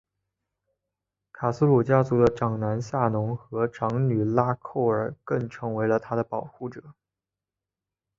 [1.31, 6.95] 卡苏鲁家族的长男夏农和长女拉蔻儿更成为了她的保护者。